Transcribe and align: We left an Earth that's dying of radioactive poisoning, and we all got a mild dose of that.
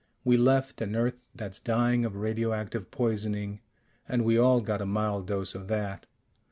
We 0.23 0.35
left 0.35 0.81
an 0.81 0.95
Earth 0.95 1.21
that's 1.35 1.59
dying 1.59 2.05
of 2.05 2.15
radioactive 2.15 2.89
poisoning, 2.89 3.59
and 4.09 4.25
we 4.25 4.35
all 4.35 4.59
got 4.61 4.81
a 4.81 4.85
mild 4.87 5.27
dose 5.27 5.53
of 5.53 5.67
that. 5.67 6.07